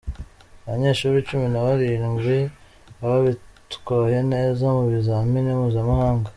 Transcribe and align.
Abanyeshuri 0.65 1.25
Cumi 1.27 1.47
Nabarindwi 1.53 2.37
ba 2.99 3.13
bitwaye 3.23 4.19
neza 4.33 4.65
mu 4.75 4.83
bizamini 4.91 5.51
mpuzamahanga 5.59 6.29